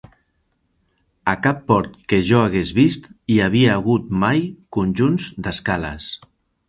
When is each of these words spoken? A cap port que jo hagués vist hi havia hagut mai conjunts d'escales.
A 1.33 1.35
cap 1.47 1.59
port 1.71 1.99
que 2.13 2.19
jo 2.29 2.41
hagués 2.45 2.71
vist 2.77 3.05
hi 3.35 3.37
havia 3.49 3.75
hagut 3.75 4.09
mai 4.25 4.43
conjunts 4.79 5.29
d'escales. 5.47 6.09